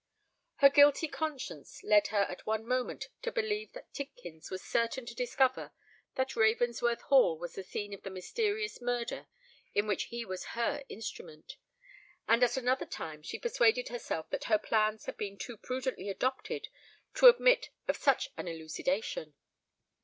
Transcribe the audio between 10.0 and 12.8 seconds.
he was her instrument; and at